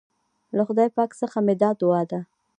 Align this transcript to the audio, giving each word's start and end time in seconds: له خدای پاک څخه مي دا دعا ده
له 0.55 0.61
خدای 0.67 0.89
پاک 0.97 1.11
څخه 1.21 1.37
مي 1.45 1.55
دا 1.61 1.69
دعا 1.81 2.01
ده 2.11 2.19